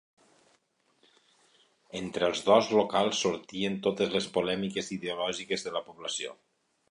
[1.99, 6.35] Entre els dos locals sortiren totes les polèmiques ideològiques de la població.